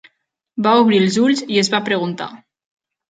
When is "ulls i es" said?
1.25-1.73